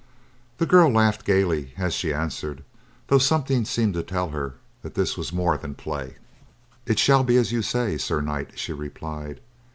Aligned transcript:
The 0.57 0.65
girl 0.65 0.89
laughed 0.91 1.25
gaily 1.25 1.75
as 1.77 1.93
she 1.93 2.11
answered, 2.11 2.63
though 3.05 3.19
something 3.19 3.65
seemed 3.65 3.93
to 3.93 4.01
tell 4.01 4.29
her 4.29 4.55
that 4.81 4.95
this 4.95 5.15
was 5.15 5.31
more 5.31 5.57
than 5.59 5.75
play. 5.75 6.15
"It 6.87 6.97
shall 6.97 7.23
be 7.23 7.37
as 7.37 7.51
you 7.51 7.61
say, 7.61 7.99
Sir 7.99 8.19
Knight," 8.19 8.57
she 8.57 8.73
replied. 8.73 9.41